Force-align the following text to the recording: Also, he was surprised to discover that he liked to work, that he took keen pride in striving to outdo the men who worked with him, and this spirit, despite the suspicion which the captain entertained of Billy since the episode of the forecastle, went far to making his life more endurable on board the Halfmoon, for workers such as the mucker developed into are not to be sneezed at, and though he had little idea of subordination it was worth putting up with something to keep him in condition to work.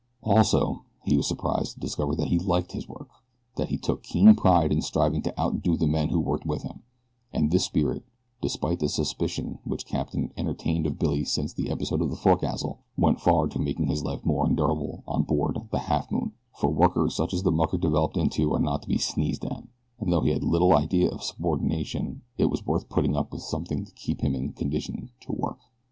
Also, 0.23 0.83
he 1.03 1.15
was 1.15 1.27
surprised 1.27 1.75
to 1.75 1.79
discover 1.79 2.15
that 2.15 2.29
he 2.29 2.39
liked 2.39 2.71
to 2.71 2.83
work, 2.91 3.09
that 3.55 3.69
he 3.69 3.77
took 3.77 4.01
keen 4.01 4.33
pride 4.33 4.71
in 4.71 4.81
striving 4.81 5.21
to 5.21 5.39
outdo 5.39 5.77
the 5.77 5.85
men 5.85 6.09
who 6.09 6.19
worked 6.19 6.43
with 6.43 6.63
him, 6.63 6.81
and 7.31 7.51
this 7.51 7.65
spirit, 7.65 8.01
despite 8.41 8.79
the 8.79 8.89
suspicion 8.89 9.59
which 9.63 9.85
the 9.85 9.91
captain 9.91 10.33
entertained 10.35 10.87
of 10.87 10.97
Billy 10.97 11.23
since 11.23 11.53
the 11.53 11.69
episode 11.69 12.01
of 12.01 12.09
the 12.09 12.15
forecastle, 12.15 12.79
went 12.97 13.19
far 13.21 13.45
to 13.45 13.59
making 13.59 13.85
his 13.89 14.03
life 14.03 14.25
more 14.25 14.47
endurable 14.47 15.03
on 15.07 15.21
board 15.21 15.61
the 15.69 15.77
Halfmoon, 15.77 16.31
for 16.57 16.69
workers 16.71 17.15
such 17.15 17.31
as 17.31 17.43
the 17.43 17.51
mucker 17.51 17.77
developed 17.77 18.17
into 18.17 18.51
are 18.55 18.59
not 18.59 18.81
to 18.81 18.87
be 18.87 18.97
sneezed 18.97 19.45
at, 19.45 19.67
and 19.99 20.11
though 20.11 20.21
he 20.21 20.31
had 20.31 20.41
little 20.43 20.73
idea 20.75 21.11
of 21.11 21.21
subordination 21.21 22.23
it 22.39 22.45
was 22.45 22.65
worth 22.65 22.89
putting 22.89 23.15
up 23.15 23.31
with 23.31 23.43
something 23.43 23.85
to 23.85 23.91
keep 23.93 24.21
him 24.21 24.33
in 24.33 24.53
condition 24.53 25.11
to 25.19 25.31
work. 25.31 25.59